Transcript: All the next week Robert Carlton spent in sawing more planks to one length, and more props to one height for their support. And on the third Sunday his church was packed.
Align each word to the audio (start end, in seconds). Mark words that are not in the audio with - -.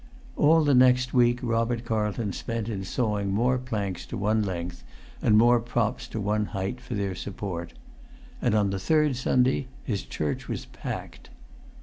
All 0.35 0.63
the 0.63 0.73
next 0.73 1.13
week 1.13 1.37
Robert 1.43 1.85
Carlton 1.85 2.33
spent 2.33 2.67
in 2.69 2.83
sawing 2.83 3.31
more 3.31 3.59
planks 3.59 4.03
to 4.07 4.17
one 4.17 4.41
length, 4.41 4.83
and 5.21 5.37
more 5.37 5.59
props 5.59 6.07
to 6.07 6.19
one 6.19 6.45
height 6.45 6.81
for 6.81 6.95
their 6.95 7.13
support. 7.13 7.73
And 8.41 8.55
on 8.55 8.71
the 8.71 8.79
third 8.79 9.15
Sunday 9.15 9.67
his 9.83 10.01
church 10.01 10.47
was 10.47 10.65
packed. 10.65 11.29